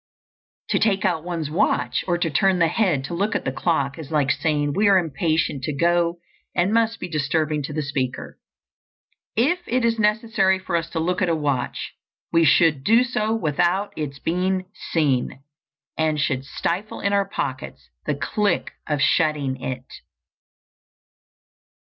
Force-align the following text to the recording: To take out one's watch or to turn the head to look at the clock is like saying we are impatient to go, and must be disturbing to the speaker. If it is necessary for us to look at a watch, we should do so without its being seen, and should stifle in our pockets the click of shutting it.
To 0.69 0.79
take 0.79 1.05
out 1.05 1.23
one's 1.23 1.51
watch 1.51 2.03
or 2.07 2.17
to 2.17 2.31
turn 2.31 2.57
the 2.57 2.67
head 2.69 3.03
to 3.03 3.13
look 3.13 3.35
at 3.35 3.45
the 3.45 3.51
clock 3.51 3.99
is 3.99 4.09
like 4.09 4.31
saying 4.31 4.73
we 4.73 4.87
are 4.87 4.97
impatient 4.97 5.61
to 5.65 5.73
go, 5.75 6.17
and 6.55 6.73
must 6.73 6.99
be 6.99 7.07
disturbing 7.07 7.61
to 7.61 7.71
the 7.71 7.83
speaker. 7.83 8.39
If 9.35 9.59
it 9.67 9.85
is 9.85 9.99
necessary 9.99 10.57
for 10.57 10.75
us 10.75 10.89
to 10.89 10.99
look 10.99 11.21
at 11.21 11.29
a 11.29 11.35
watch, 11.35 11.93
we 12.33 12.43
should 12.45 12.83
do 12.83 13.03
so 13.03 13.35
without 13.35 13.93
its 13.95 14.17
being 14.17 14.65
seen, 14.91 15.43
and 15.95 16.19
should 16.19 16.45
stifle 16.45 16.99
in 16.99 17.13
our 17.13 17.25
pockets 17.29 17.89
the 18.07 18.15
click 18.15 18.71
of 18.87 19.03
shutting 19.03 19.61
it. 19.61 19.85